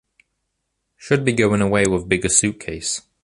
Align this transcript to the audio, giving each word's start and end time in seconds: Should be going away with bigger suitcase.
Should 0.97 1.23
be 1.23 1.31
going 1.31 1.61
away 1.61 1.85
with 1.85 2.09
bigger 2.09 2.27
suitcase. 2.29 3.03